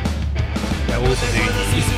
[0.86, 1.24] de abusos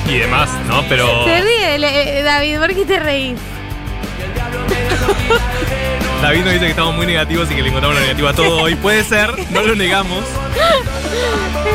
[0.06, 0.84] y, y demás, ¿no?
[0.88, 3.38] Pero Se ríe, le- eh, David, ¿por qué te reís?
[6.22, 8.62] David nos dice que estamos muy negativos y que le encontramos lo negativo a todo
[8.62, 8.74] hoy.
[8.74, 10.24] Puede ser, no lo negamos,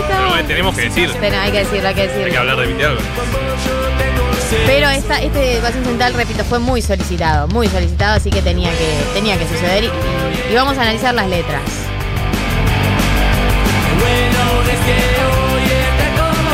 [0.08, 2.39] pero tenemos que decir, hay que decirlo, hay que hay que decirlo.
[2.39, 3.03] hablar de Álvarez.
[4.67, 8.94] Pero esta, este educación central, repito, fue muy solicitado, muy solicitado, así que tenía que,
[9.16, 9.89] tenía que suceder y,
[10.52, 11.61] y vamos a analizar las letras.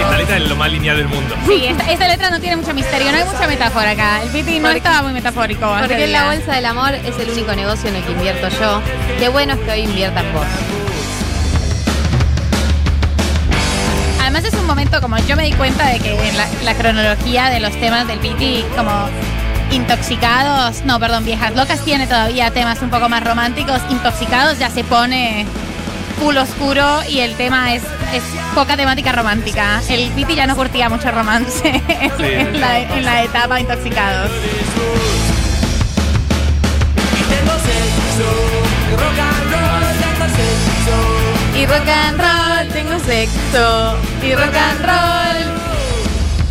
[0.01, 1.35] Esta letra es lo más lineal del mundo.
[1.47, 4.21] Sí, esta, esta letra no tiene mucho misterio, no hay mucha metáfora acá.
[4.23, 5.73] El Piti no Porque- estaba muy metafórico.
[5.79, 8.81] Porque en la bolsa del amor es el único negocio en el que invierto yo.
[9.19, 10.45] Qué bueno es que hoy inviertas vos.
[14.21, 17.49] Además es un momento como yo me di cuenta de que en la, la cronología
[17.49, 19.09] de los temas del Piti, como
[19.71, 24.83] intoxicados, no, perdón, viejas locas tiene todavía temas un poco más románticos, intoxicados ya se
[24.83, 25.45] pone
[26.19, 27.81] full oscuro y el tema es,
[28.13, 28.23] es
[28.53, 29.81] poca temática romántica.
[29.89, 31.61] El Piti ya no curtía mucho romance
[32.19, 34.31] en, la, en la etapa intoxicados.
[37.29, 38.27] tengo sexo,
[38.97, 41.57] rock and roll, tengo sexo.
[41.57, 43.97] Y rock and roll, tengo sexo.
[44.23, 45.61] Y rock and roll.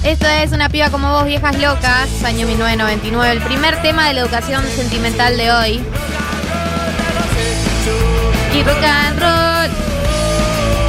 [0.02, 3.32] Esto es Una piba como vos, viejas locas, año 1999.
[3.32, 5.80] El primer tema de la educación sentimental de hoy.
[8.54, 9.39] Y rock and roll.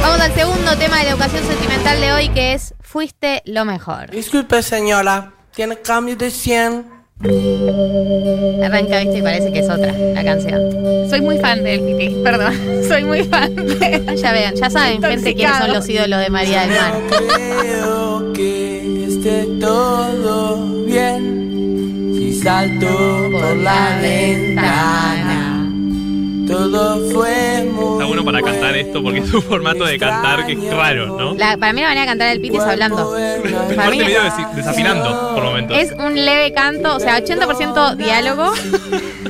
[0.02, 4.10] Vamos al segundo tema de la educación sentimental de hoy, que es Fuiste lo mejor.
[4.10, 7.02] Disculpe señora, ¿tiene cambio de 100?
[8.64, 11.08] Arranca, viste, y parece que es otra la canción.
[11.08, 12.52] Soy muy fan del Piti, perdón.
[12.88, 14.16] Soy muy fan de...
[14.16, 16.94] Ya vean, ya saben, gente, quiénes son los ídolos de María del Mar.
[17.60, 22.12] Creo que esté todo bien.
[22.16, 25.41] Si salto por la ventana,
[26.52, 30.52] todo fue muy Está bueno para cantar esto porque es un formato de cantar que
[30.52, 31.34] es raro, ¿no?
[31.34, 33.10] La- para mí la manera de cantar el Piti es hablando.
[33.12, 34.20] Para Aparte mí medio
[34.54, 35.76] desafinando por momentos.
[35.78, 38.52] es un leve canto, o sea, 80% diálogo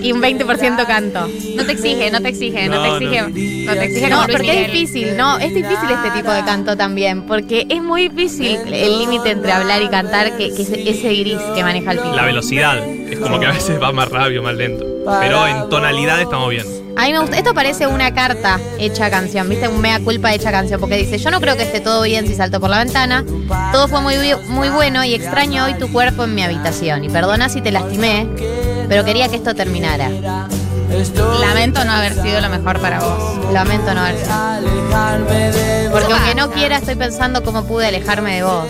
[0.01, 1.29] y un 20% canto.
[1.57, 3.23] No te exige, no te exige, no, No, te exige.
[3.67, 6.77] No, te exige No, Luis porque es difícil, no, es difícil este tipo de canto
[6.77, 11.09] también, porque es muy difícil el límite entre hablar y cantar, que, que es ese
[11.15, 12.17] gris que maneja el Piti.
[12.17, 12.79] La velocidad.
[12.87, 14.85] Es como que a veces va más rápido, más lento.
[15.21, 16.65] Pero en tonalidad estamos bien.
[16.97, 19.67] A mí me gusta, esto parece una carta hecha canción, ¿viste?
[19.67, 22.35] Un mea culpa hecha canción, porque dice, yo no creo que esté todo bien si
[22.35, 23.25] salto por la ventana,
[23.73, 24.17] todo fue muy,
[24.49, 28.29] muy bueno y extraño hoy tu cuerpo en mi habitación, y perdona si te lastimé,
[28.89, 30.11] pero quería que esto terminara.
[31.41, 33.53] Lamento no haber sido lo mejor para vos.
[33.53, 34.35] Lamento no haber sido.
[34.35, 35.99] alejarme de vos.
[35.99, 38.67] Porque aunque no quiera, estoy pensando cómo pude alejarme de vos.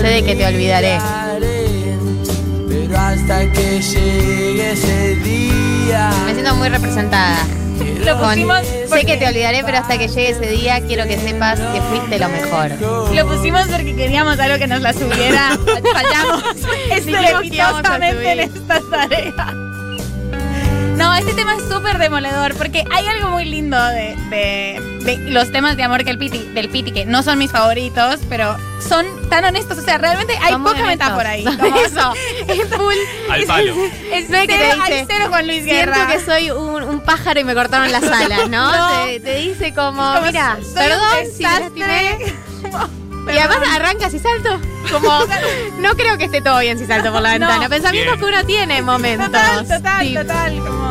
[0.00, 0.98] Sé de que te olvidaré.
[0.98, 1.98] olvidaré,
[2.68, 5.39] Pero hasta que llegue ese día.
[6.50, 7.36] Siento muy representada.
[8.04, 11.60] Lo Con, sé que te olvidaré, pero hasta que llegue ese día quiero que sepas
[11.60, 12.72] que fuiste lo mejor.
[13.14, 15.56] Lo pusimos porque queríamos algo que nos la subiera.
[15.92, 16.42] Fallamos
[16.90, 19.69] estrepitosamente en esta tarea.
[21.00, 25.50] No, este tema es súper demoledor porque hay algo muy lindo de, de- de los
[25.50, 28.56] temas de amor que el Piti, del Piti, que no son mis favoritos, pero
[28.86, 29.78] son tan honestos.
[29.78, 30.86] O sea, realmente hay poca honestos.
[30.86, 31.44] metáfora ahí.
[31.44, 32.12] Como- eso,
[32.48, 32.94] es full.
[33.30, 33.74] Al palo.
[34.12, 36.06] Es No es que te cero, dice, hay cero Juan Luis Siento Guerra.
[36.08, 38.70] que soy un, un pájaro y me cortaron las alas, ¿no?
[38.76, 39.04] No.
[39.06, 42.18] Te, te dice como, Como, mira, perdón si lastimé.
[43.26, 44.58] Y además arrancas y salto.
[44.90, 45.08] Como,
[45.78, 47.46] no creo que esté todo bien si salto por la No.
[47.46, 47.68] ventana.
[47.68, 48.30] Pensamientos Bien.
[48.30, 49.26] que uno tiene en momentos.
[49.26, 50.14] Total, total, Sí.
[50.14, 50.58] total.
[50.58, 50.90] Como...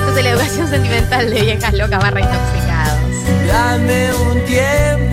[0.00, 3.00] Entonces la educación sentimental de viejas locas barra intoxicados.
[3.46, 5.09] Dame un tiempo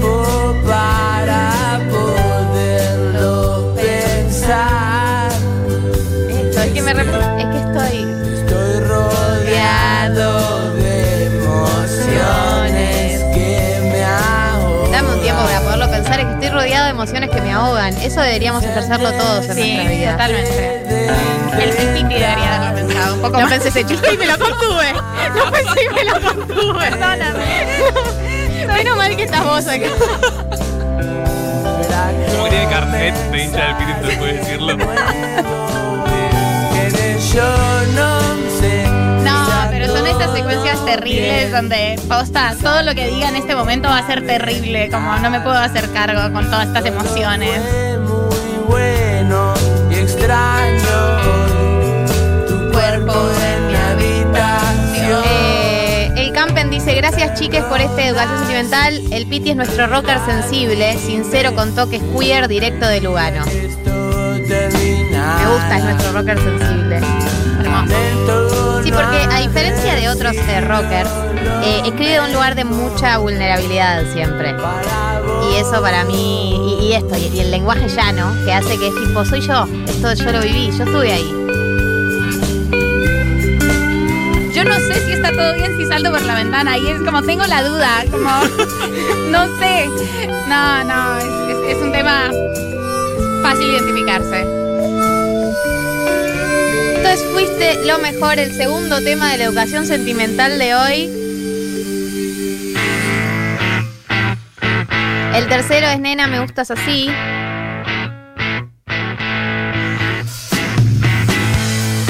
[17.57, 17.97] ahogan.
[17.97, 20.11] Eso deberíamos ejercerlo todos en Sí, nuestra vida.
[20.11, 20.77] totalmente.
[21.63, 23.49] El Piti debería haberlo pensado un poco No más.
[23.51, 24.93] pensé ese chiste y me lo contuve.
[25.35, 26.79] No pensé y me lo contuve.
[26.79, 27.45] Perdóname.
[28.73, 29.87] Menos mal que estás vos acá.
[32.31, 34.77] Como que tiene carnet de hincha del Piti, entonces puede decirlo.
[40.47, 44.07] son estas secuencias terribles donde posta, todo lo que diga en este momento va a
[44.07, 47.59] ser terrible, como no me puedo hacer cargo con todas estas emociones.
[47.99, 49.53] Muy bueno
[49.89, 51.17] y extraño
[52.47, 53.13] tu cuerpo
[53.45, 55.21] en mi habitación.
[55.25, 59.01] Eh, el Campen dice, gracias chiques por esta educación sentimental.
[59.11, 63.45] El Piti es nuestro rocker sensible, sincero con toques queer, directo de Lugano.
[63.45, 63.67] Me
[65.47, 67.01] gusta, es nuestro rocker sensible.
[67.59, 68.46] Hermoso.
[68.87, 70.33] Sí, porque a diferencia de otros
[70.65, 71.09] rockers,
[71.61, 74.55] eh, escribe de un lugar de mucha vulnerabilidad siempre.
[75.51, 79.25] Y eso para mí, y, esto, y, el lenguaje llano, que hace que es tipo,
[79.25, 81.29] soy yo, esto yo lo viví, yo estuve ahí.
[84.53, 87.21] Yo no sé si está todo bien si salto por la ventana y es como
[87.23, 88.29] tengo la duda, como
[89.31, 89.89] no sé.
[90.47, 92.29] No, no, es- es un tema
[93.43, 94.56] fácil identificarse.
[97.09, 101.09] Entonces fuiste lo mejor, el segundo tema de la educación sentimental de hoy.
[105.33, 107.07] El tercero es Nena, me gustas así.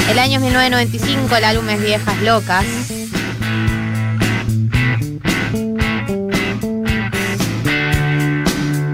[0.09, 2.65] El año es 1995, el álbum es Viejas Locas.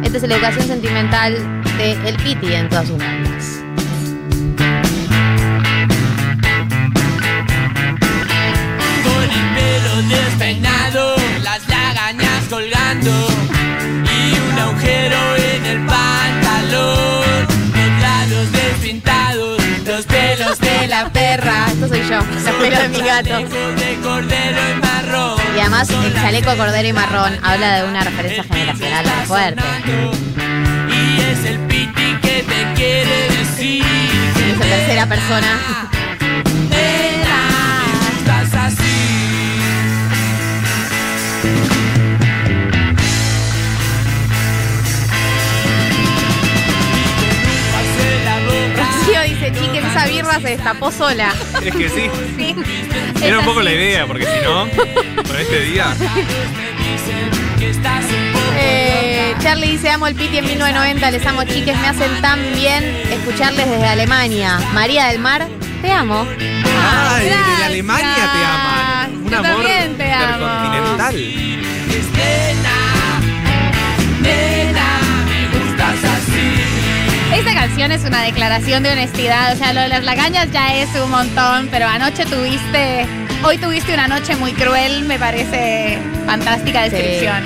[0.04, 3.43] Esta es la educación sentimental de El Piti en todas sus bandas.
[22.46, 23.40] los pelos de mi gato.
[25.56, 29.64] Y además el chaleco cordero y marrón habla de una referencia generacional muy fuerte.
[30.90, 33.86] Y es el piti que te quiere decir.
[33.86, 35.90] Es tercera persona.
[50.04, 51.34] esa birra se destapó sola.
[51.64, 52.10] Es que sí.
[52.38, 52.56] Sí.
[53.24, 54.68] Era un poco la idea, porque si no,
[55.24, 55.94] con este día.
[58.56, 62.84] Eh, Charlie dice, amo el Piti en 1990, les amo chiques, me hacen tan bien
[63.12, 64.60] escucharles desde Alemania.
[64.74, 65.48] María del Mar,
[65.82, 66.28] te amo.
[67.10, 67.64] Ay, desde.
[67.66, 69.24] Alemania te aman.
[69.24, 70.46] Un Yo amor también te amo.
[70.46, 71.16] intercontinental.
[77.34, 79.54] Esta canción es una declaración de honestidad.
[79.54, 83.08] O sea, lo de las lagañas ya es un montón, pero anoche tuviste.
[83.44, 87.44] Hoy tuviste una noche muy cruel, me parece fantástica descripción.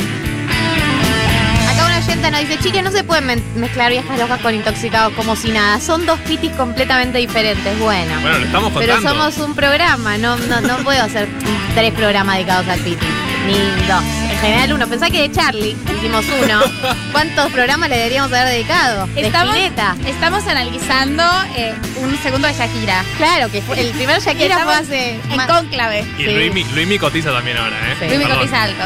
[1.70, 5.36] Acá una oyenta nos dice, chiques, no se pueden mezclar viejas locas con intoxicados como
[5.36, 5.80] si nada.
[5.80, 7.80] Son dos pitis completamente diferentes.
[7.80, 8.14] Bueno.
[8.22, 9.32] Bueno, lo estamos Pero contando.
[9.32, 11.28] somos un programa, no, no, no puedo hacer
[11.74, 13.06] tres programas dedicados al Piti,
[13.48, 14.04] ni dos.
[14.32, 14.88] En general uno.
[14.88, 16.62] Pensá que de Charlie hicimos uno.
[17.12, 19.08] ¿Cuántos programas le deberíamos haber dedicado?
[19.08, 19.96] De Estamos, Spinetta.
[20.06, 21.24] estamos analizando
[21.56, 23.04] eh, un segundo de Shakira.
[23.18, 25.20] Claro, que fue- el primer Shakira fue Estamos hace...
[25.32, 26.06] En más- conclave.
[26.18, 26.32] Y Sí.
[26.34, 27.96] Luimi, Luimi cotiza también ahora, ¿eh?
[28.00, 28.06] Sí.
[28.08, 28.38] Luis Perdón.
[28.38, 28.84] cotiza alto.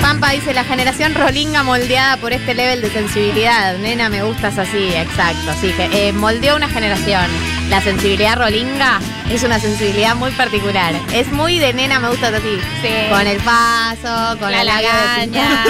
[0.00, 3.76] Pampa dice, la generación rolinga moldeada por este level de sensibilidad.
[3.78, 5.50] Nena, me gustas así, exacto.
[5.50, 7.26] Así que eh, moldeó una generación.
[7.70, 8.98] La sensibilidad rolinga
[9.30, 10.94] es una sensibilidad muy particular.
[11.12, 12.58] Es muy de nena, me gustas así.
[12.80, 12.88] Sí.
[13.10, 15.64] Con el paso, con la de lagaña.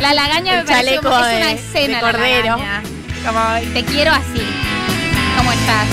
[0.00, 2.56] la lagaña me parece como- es una escena de la cordero.
[3.26, 4.42] Como te quiero así.
[5.36, 5.86] ¿Cómo estás?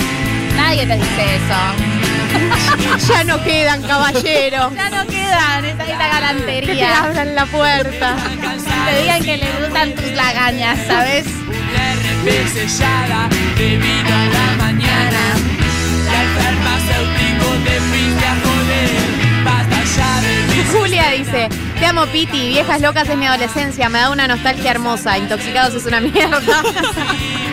[0.56, 1.95] Nadie te dice eso.
[3.08, 4.74] ya no quedan caballeros.
[4.74, 7.02] Ya no quedan esa, que te galantería.
[7.02, 8.16] abran la puerta.
[8.86, 11.24] Te digan que le gustan tus lagañas, ¿sabes?
[12.52, 15.22] Sellada a la mañana.
[16.10, 17.80] El farmacéutico de
[20.72, 25.18] Julia dice, te amo Piti, viejas locas es mi adolescencia, me da una nostalgia hermosa,
[25.18, 26.40] intoxicados es una mierda.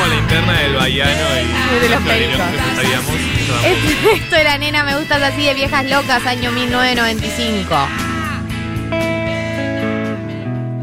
[0.00, 2.40] Es como la interna del Bahiano y De los pericos.
[3.64, 7.68] Esto, esto era nena, me gustas así de viejas locas, año 1995.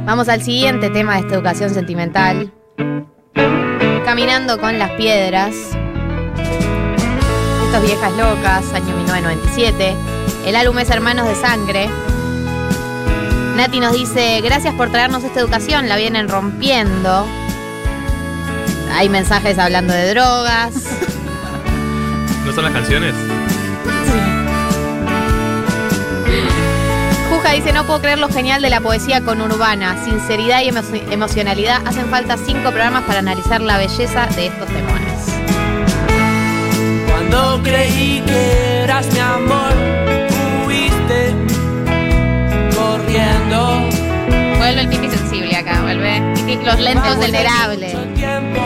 [0.05, 2.53] Vamos al siguiente tema de esta educación sentimental.
[4.05, 5.55] Caminando con las piedras.
[7.65, 9.95] Estos viejas locas, año 1997.
[10.45, 11.89] El álbum es Hermanos de Sangre.
[13.55, 17.25] Nati nos dice, gracias por traernos esta educación, la vienen rompiendo.
[18.91, 20.73] Hay mensajes hablando de drogas.
[22.45, 23.13] ¿No son las canciones?
[27.29, 30.03] Juja dice, no puedo creer lo genial de la poesía conurbana.
[30.03, 31.81] Sinceridad y emo- emocionalidad.
[31.85, 35.21] Hacen falta cinco programas para analizar la belleza de estos demonios.
[37.11, 39.73] Cuando creí que eras mi amor,
[40.65, 41.33] huiste
[42.75, 43.89] corriendo.
[44.57, 46.21] Vuelve el pipi sensible acá, vuelve.
[46.47, 47.87] Pipi- Los lentos del vulnerable.
[48.15, 48.61] Tiempo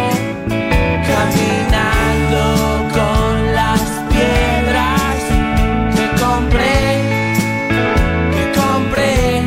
[1.08, 5.22] caminando con las piedras
[5.96, 7.02] que compré,
[8.36, 9.42] que compré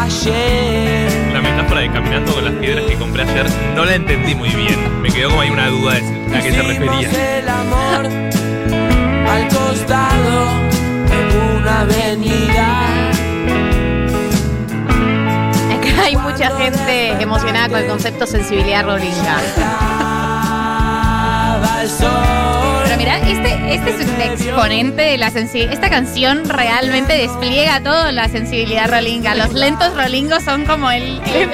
[0.00, 1.30] ayer.
[1.34, 5.02] La metáfora de caminando con las piedras que compré ayer no la entendí muy bien.
[5.02, 7.38] Me quedó como ahí una duda de a qué se refería.
[7.38, 8.06] el amor
[9.28, 10.46] al costado
[11.10, 12.91] de una avenida.
[16.32, 18.84] Mucha gente emocionada con el concepto sensibilidad
[21.88, 22.08] sol.
[22.84, 25.74] Pero mira, este, este es un exponente de la sensibilidad.
[25.74, 29.34] Esta canción realmente despliega toda la sensibilidad rolinga.
[29.34, 31.50] Los lentos rolingos son como el, el,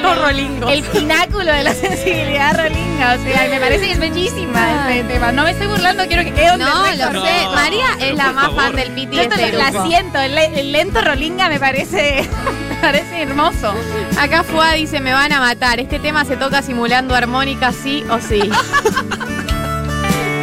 [0.68, 2.77] el pináculo de la sensibilidad rolinga.
[2.98, 5.30] O sea, me parece que es bellísima este tema.
[5.32, 6.86] No me estoy burlando, quiero que quede donde No, lo
[7.24, 7.44] sé.
[7.44, 8.62] No, María es la más favor.
[8.64, 11.48] fan del piti Yo de te este lo- la siento, el, le- el lento rolinga
[11.48, 12.28] me parece,
[12.68, 13.72] me parece hermoso.
[14.18, 15.78] Acá Fua dice, me van a matar.
[15.80, 18.40] Este tema se toca simulando armónica sí o sí.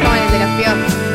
[0.02, 0.94] Como el de los piojos.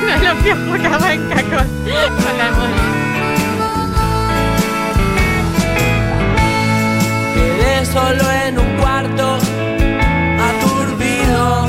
[0.00, 2.99] No, los piojos con, con la armónica.
[7.92, 9.38] Solo en un cuarto,
[10.50, 11.66] aturdido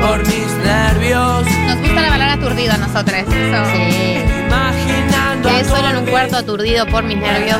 [0.00, 3.18] por mis nervios, Nos gusta la palabra aturdido a nosotros.
[3.18, 3.64] Eso.
[3.74, 4.22] Sí.
[4.46, 5.48] imaginando.
[5.48, 7.58] Quedé solo en un cuarto aturdido por mis nervios,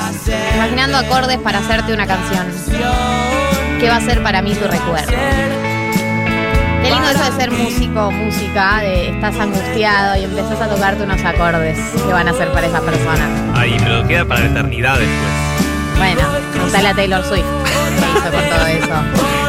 [0.54, 2.46] imaginando acordes para hacerte una canción.
[3.80, 5.12] ¿Qué va a ser para mí tu recuerdo?
[6.82, 11.02] Qué lindo eso de ser músico o música, de estás angustiado y empezás a tocarte
[11.02, 13.28] unos acordes que van a ser para esa persona.
[13.54, 15.61] Ahí, pero queda para la eternidad después.
[16.02, 17.44] Bueno, preguntale a Taylor Swift.
[17.64, 18.86] ¿Qué hizo con todo eso?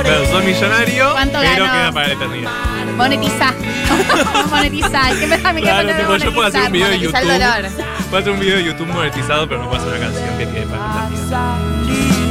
[0.04, 1.74] Claro, sos millonario, ¿Cuánto pero ganó?
[1.74, 2.52] queda para la eternidad.
[2.96, 3.54] Monetiza.
[4.52, 5.00] Monetiza.
[5.20, 7.16] ¿Qué me me Claro, queda tipo, yo puedo hacer un video de YouTube.
[7.22, 7.72] el dolor.
[8.10, 10.66] Puedo hacer un video de YouTube monetizado, pero no puedo hacer una canción que quede
[10.68, 12.23] para la eternidad.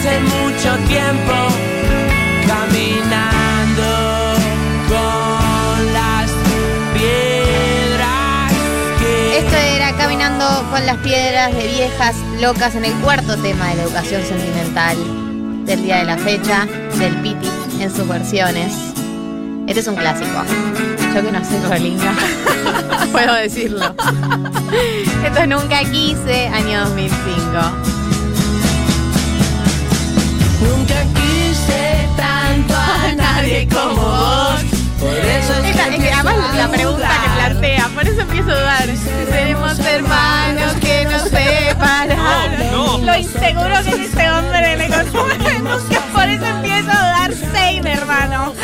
[0.00, 1.32] Pasé mucho tiempo
[2.46, 3.82] caminando
[4.88, 6.30] con las
[6.94, 8.52] piedras
[9.00, 13.74] que Esto era Caminando con las piedras de viejas locas en el cuarto tema de
[13.74, 14.96] la educación sentimental
[15.66, 17.50] del día de la fecha, del Piti
[17.80, 18.72] en sus versiones.
[19.66, 20.44] Este es un clásico.
[21.12, 22.14] Yo que no soy rolinga,
[23.10, 23.96] puedo decirlo.
[25.24, 28.07] Esto es Nunca Quise, año 2005.
[30.60, 34.64] Nunca quise tanto a nadie como vos.
[35.00, 38.50] Por eso es Esa- que es que además la pregunta que plantea, por eso empiezo
[38.50, 38.88] a dudar.
[39.30, 42.72] Seremos hermanos que nos separaron.
[42.72, 43.04] No, no.
[43.06, 47.92] Lo inseguro que es este hombre le consume nunca, por eso empiezo a dudar same,
[47.92, 48.54] hermano.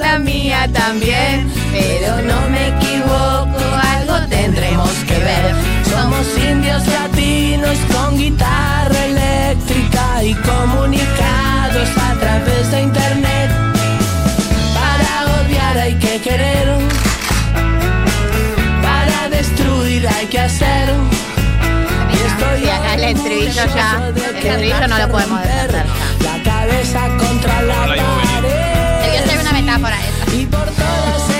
[0.00, 3.58] La mía también, pero no me equivoco,
[4.28, 5.54] tendremos que ver.
[5.90, 13.50] Somos indios latinos con guitarra eléctrica y comunicados a través de internet.
[14.74, 16.68] Para odiar hay que querer,
[18.82, 20.88] para destruir hay que hacer.
[22.12, 22.16] Y
[22.58, 26.28] Sí, acá el estribillo ya, el estribillo no lo podemos defender ya.
[26.28, 28.02] La cabeza contra la pared.
[29.02, 30.34] Debió ser una metáfora esa.
[30.34, 31.30] Y por todas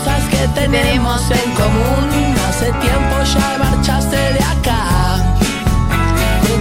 [0.00, 5.18] cosas que tenemos en común, hace tiempo ya marchaste de acá.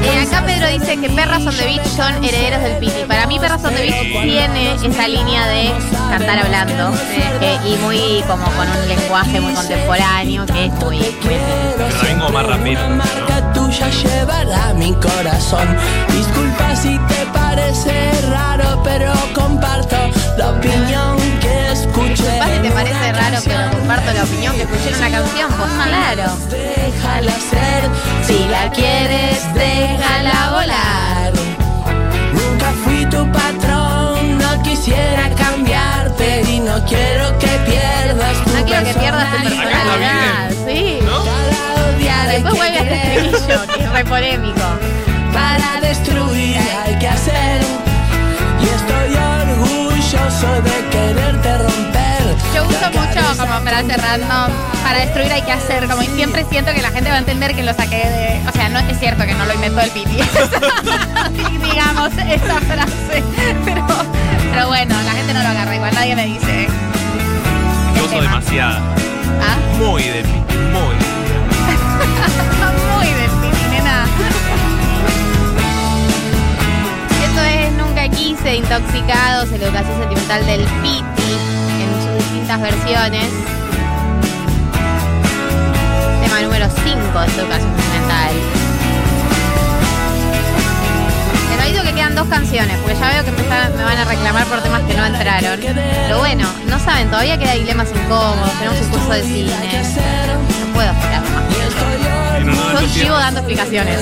[0.03, 3.05] Eh, acá Pedro dice que Perras on the Beach son herederos del Piti.
[3.07, 5.71] Para mí Perras on the Beach tiene esa línea de
[6.09, 6.93] cantar hablando
[7.41, 10.99] eh, y muy como con un lenguaje muy contemporáneo que es muy.
[11.23, 12.45] Pero como más
[12.89, 15.67] marca tuya llevará mi corazón.
[16.09, 19.18] Disculpa si te parece raro, pero
[24.99, 26.37] una canción, pues claro.
[26.49, 27.89] Déjala ser,
[28.25, 31.33] si la quieres, déjala volar.
[32.33, 38.83] Nunca fui tu patrón, no quisiera cambiarte y no quiero que pierdas tu No quiero
[38.83, 40.99] que pierdas tu personalidad, sí.
[41.03, 41.23] ¿No?
[42.29, 44.61] Después vuelve este estribillo, que es re polémico.
[45.33, 47.61] Para destruir hay que hacer,
[48.61, 51.98] y estoy orgulloso de quererte romper.
[52.53, 54.51] Yo uso mucho como frase random
[54.83, 57.55] para destruir hay que hacer, como y siempre siento que la gente va a entender
[57.55, 58.41] que lo saqué de.
[58.47, 60.15] O sea, no es cierto que no lo inventó el Piti.
[61.63, 63.23] Digamos esa frase.
[63.65, 63.85] Pero,
[64.51, 66.67] pero bueno, la gente no lo agarra, igual nadie me dice.
[67.95, 68.79] Yo uso demasiada.
[69.41, 69.57] ¿Ah?
[69.77, 70.43] Muy de mí.
[70.71, 70.95] Muy.
[72.95, 74.05] Muy del Piti, nena.
[77.23, 81.18] Esto es Nunca Quise, Intoxicados, en la educación sentimental del Piti,
[82.49, 83.27] distintas versiones.
[86.23, 88.31] Tema número 5 de esta educación sentimental.
[91.51, 94.05] Les aviso que quedan dos canciones, porque ya veo que me, está- me van a
[94.05, 95.59] reclamar por temas que no entraron.
[95.61, 99.53] Pero bueno, no saben, todavía queda dilemas incómodos, tenemos un curso de cine.
[100.65, 101.43] No puedo esperar más.
[102.81, 103.19] Yo pierdas.
[103.19, 103.99] dando explicaciones.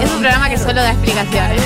[0.00, 1.60] Es un programa que solo da explicaciones.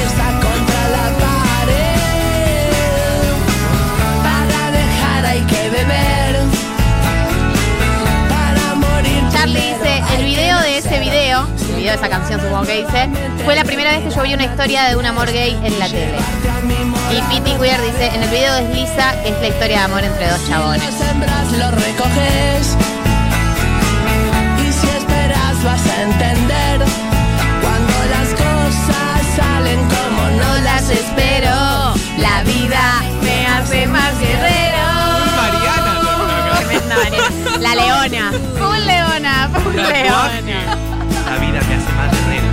[12.36, 13.08] De supongo que dice,
[13.44, 15.86] fue la primera vez que yo vi una historia de un amor gay en la
[15.86, 16.16] tele.
[17.10, 20.28] Y Pity Weir dice, en el video desliza que es la historia de amor entre
[20.28, 20.84] dos chabones.
[20.84, 22.76] Lo sembras, lo recoges.
[24.58, 26.80] Y si esperas, vas a entender.
[27.60, 31.94] Cuando las cosas salen como no las espero.
[32.18, 34.84] la vida me hace más guerrero.
[35.36, 36.54] Mariana, no, no, no.
[36.56, 37.58] Tremenda Mariana.
[37.60, 38.32] La leona.
[38.58, 40.91] Full leona, full leona.
[41.98, 42.52] Hace más.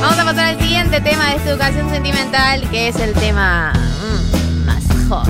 [0.00, 4.64] Vamos a pasar al siguiente tema de esta educación sentimental, que es el tema mm,
[4.66, 5.28] más hot,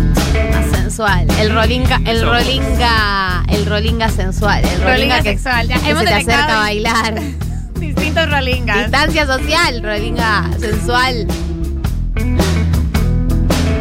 [0.53, 1.27] más sensual.
[1.39, 4.65] El rolinga, el rolinga, el rolinga sensual.
[4.65, 7.15] El rolinga, Rolinga que, sexual, ya que hemos se te acerca a bailar.
[7.79, 8.79] Distintos rolingas.
[8.79, 11.27] Distancia social, rolinga sensual.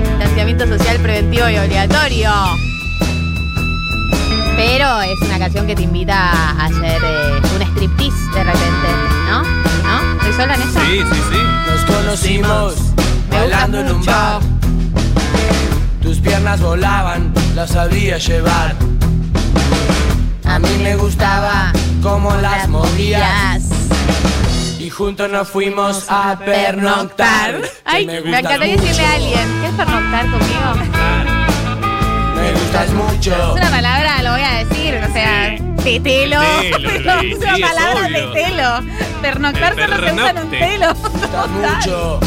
[0.09, 2.31] Distanciamiento social preventivo y obligatorio.
[4.55, 8.87] Pero es una canción que te invita a hacer eh, un striptease de repente,
[9.29, 9.43] ¿no?
[9.43, 10.13] ¿No?
[10.17, 10.79] ¿Estoy sola en eso?
[10.79, 11.37] Sí, sí, sí.
[11.71, 12.75] Nos conocimos
[13.29, 14.11] Me bailando en un mucho.
[14.11, 14.41] bar.
[16.01, 18.75] Tus piernas volaban, las sabía llevar.
[20.45, 23.63] A mí me gustaba cómo las movías.
[24.79, 27.61] Y juntos nos fuimos a pernoctar.
[27.85, 30.73] Ay, me, encantaría decirle a alguien, ¿quieres pernoctar conmigo?
[32.35, 33.53] Me gustas Es mucho.
[33.55, 34.32] una palabra, lo
[35.83, 36.39] tetelo.
[36.41, 38.31] Tetelo, Pero sí, palabra obvio.
[38.33, 38.69] tetelo.
[39.21, 40.93] Pernoctar solo se usa en un telo.
[40.95, 42.19] Mucho.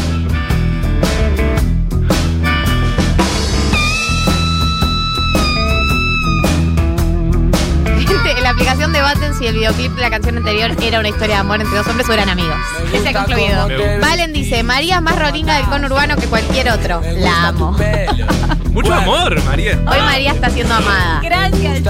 [8.07, 11.35] Gente, en la aplicación debaten si el videoclip de la canción anterior era una historia
[11.35, 12.55] de amor entre dos hombres o eran amigos.
[12.93, 13.67] Ese ha concluido.
[14.01, 17.01] Valen dice, María es más rolinga del conurbano que cualquier otro.
[17.01, 17.77] Me gusta La amo.
[18.77, 19.71] Mucho Bueno, amor, María.
[19.87, 21.19] Hoy María está siendo amada.
[21.23, 21.81] Gracias.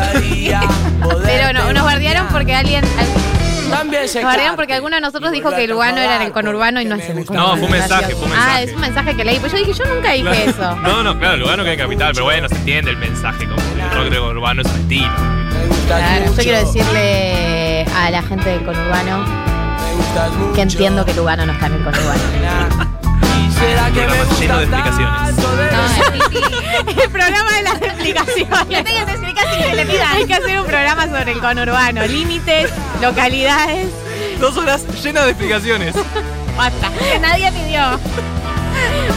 [1.26, 2.82] Pero no, nos guardiaron porque alguien...
[3.70, 6.80] También Nos guardiaron porque alguno de nosotros dijo que el urbano era en el conurbano
[6.80, 7.56] y no es en el conurbano.
[7.56, 8.52] No, fue un mensaje, fue un mensaje.
[8.54, 9.38] Ah, es un mensaje que leí.
[9.38, 10.50] Pues yo dije, yo nunca dije Claro.
[10.50, 10.76] eso.
[10.78, 13.58] No, no, claro, el urbano que hay capital, pero bueno, se entiende el mensaje, como
[13.58, 15.12] que el rock de urbano es un estilo.
[15.88, 19.26] Claro, yo quiero decirle a la gente del conurbano
[20.56, 23.07] que entiendo que el urbano no está en el conurbano.
[23.38, 25.36] ¿Y será que Programa me gusta lleno de explicaciones.
[25.36, 28.68] tanto de No, El programa de las explicaciones.
[28.70, 30.02] Que le.
[30.04, 32.06] Hay que hacer un programa sobre el conurbano.
[32.06, 32.72] Límites,
[33.02, 33.88] localidades.
[34.40, 35.96] Dos horas llenas de explicaciones.
[36.58, 36.90] Basta.
[37.12, 38.00] Que nadie pidió.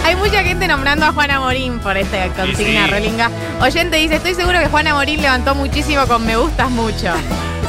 [0.05, 2.91] Hay mucha gente nombrando a Juana Morín por esta consigna, sí.
[2.91, 3.31] Rolinga.
[3.61, 7.13] Oyente dice, estoy seguro que Juana Morín levantó muchísimo con me gustas mucho.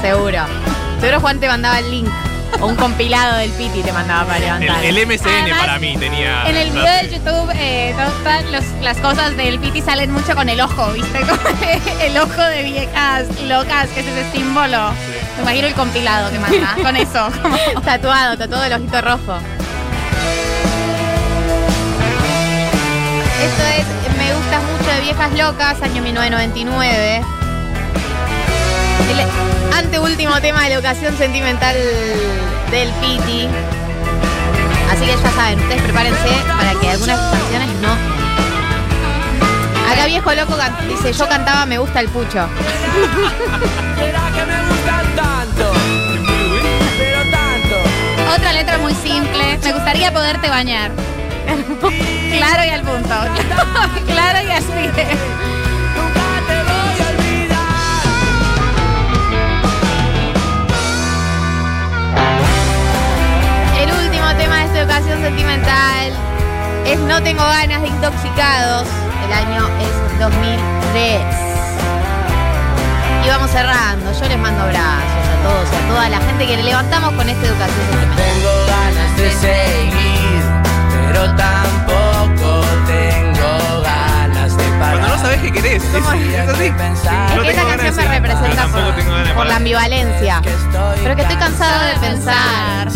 [0.02, 0.40] Seguro.
[1.02, 2.10] Seguro Juan te mandaba el link.
[2.60, 4.84] O un compilado del Piti te mandaba para El, levantar.
[4.86, 6.44] el MCN Además, para mí tenía.
[6.50, 7.96] En el video de YouTube, eh,
[8.52, 11.20] los- las cosas del Piti salen mucho con el ojo, ¿viste?
[12.06, 14.92] El ojo de viejas locas, que es ese símbolo.
[15.38, 17.30] Me imagino el compilado que manda con eso.
[17.42, 19.38] como- Tatuado, tatuado el ojito rojo.
[23.42, 27.22] Esto es Me gustas mucho de Viejas Locas, año 1999.
[29.12, 29.20] El
[29.78, 31.76] anteúltimo tema de la educación sentimental
[32.72, 33.48] del Piti.
[34.90, 37.90] Así que ya saben, ustedes prepárense para que algunas canciones no.
[39.92, 40.56] Acá viejo loco
[40.88, 42.48] dice, yo cantaba Me gusta el pucho.
[48.34, 49.60] Otra letra muy simple.
[49.62, 50.92] Me gustaría poderte bañar.
[52.32, 53.16] claro y al punto.
[54.08, 55.61] claro y así.
[65.20, 66.12] Sentimental
[66.86, 68.88] Es No Tengo Ganas de Intoxicados.
[69.26, 71.22] El año es 2003.
[73.26, 74.12] Y vamos cerrando.
[74.20, 77.46] Yo les mando abrazos a todos a toda la gente que le levantamos con esta
[77.48, 78.18] educación sentimental.
[78.18, 80.44] Tengo ganas de seguir,
[81.08, 84.98] pero tampoco tengo ganas de parar.
[84.98, 86.72] Cuando no sabes qué querés, es, es así.
[86.72, 88.68] Pensar No Es que tengo esta ganas canción me representa Ah,
[89.28, 90.42] por, por la ambivalencia.
[91.04, 92.88] Pero que estoy cansado de pensar.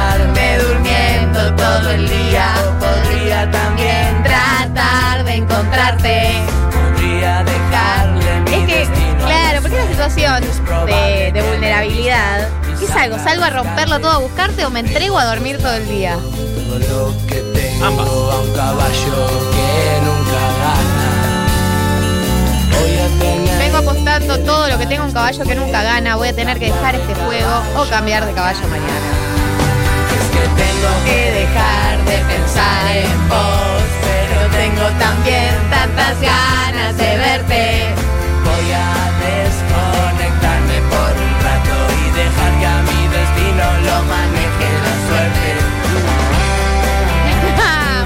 [0.00, 2.54] Quedarme durmiendo todo el día.
[2.78, 6.32] Podría también Tratar de encontrarte.
[6.72, 9.26] Podría dejarle mi Es que, destino.
[9.26, 10.44] claro, porque es una situación
[10.86, 12.48] de, de vulnerabilidad.
[12.78, 13.18] ¿Qué salgo?
[13.18, 16.16] ¿Salgo a romperlo todo a buscarte o me entrego a dormir todo el día?
[16.16, 18.08] Todo lo que tengo Ambas.
[18.08, 21.10] a un caballo que nunca gana.
[22.70, 26.16] Voy a tener Vengo apostando todo lo que tengo un caballo que nunca gana.
[26.16, 29.29] Voy a tener que dejar este juego o cambiar de caballo mañana.
[30.80, 37.92] Tengo que dejar de pensar en vos, pero tengo también tantas ganas de verte.
[38.42, 44.94] Voy a desconectarme por un rato y dejar que a mi destino lo maneje la
[45.06, 45.48] suerte.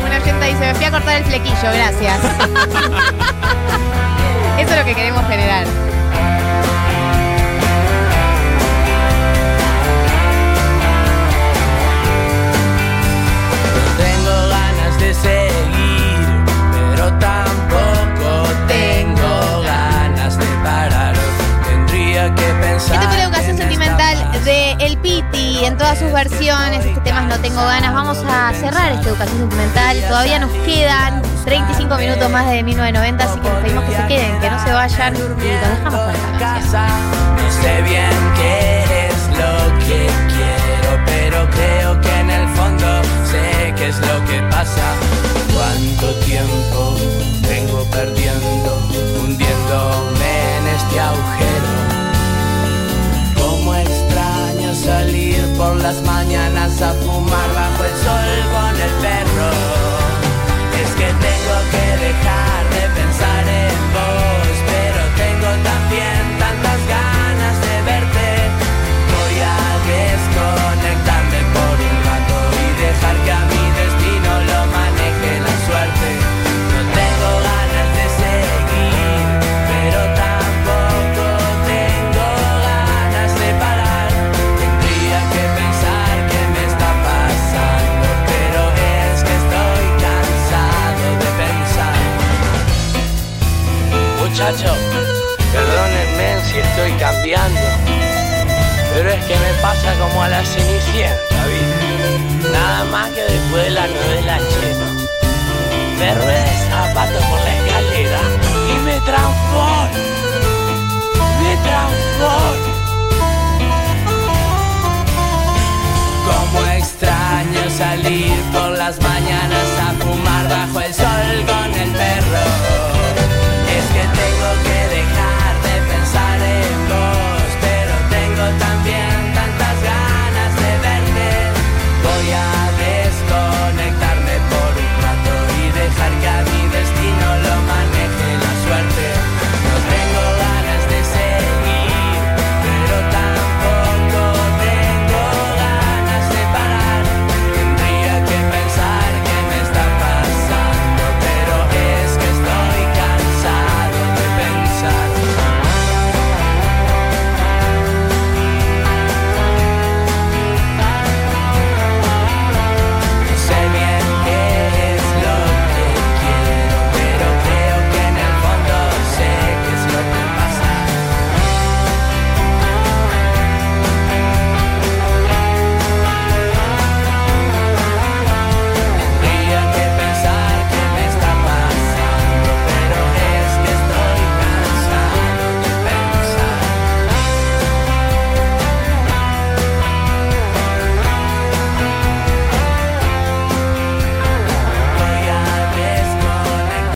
[0.06, 2.18] Una gente dice, me fui a cortar el flequillo, gracias.
[4.58, 5.64] Eso es lo que queremos generar.
[25.94, 26.84] Todas sus versiones.
[26.84, 27.94] Este tema es No Tengo Ganas.
[27.94, 30.00] Vamos a cerrar esta educación sentimental.
[30.08, 34.40] Todavía nos quedan 35 minutos más de 1990, así que les pedimos que se queden,
[34.40, 36.86] que no se vayan y los dejamos con esta canción.
[37.36, 43.74] No sé bien qué es lo que quiero, pero creo que en el fondo sé
[43.76, 44.94] qué es lo que pasa.
[45.54, 46.96] Cuánto tiempo
[47.48, 48.88] vengo perdiendo,
[49.22, 51.93] hundiéndome en este agujero.
[55.82, 58.63] Las mañanas a fumar bajo el sol
[106.04, 106.33] que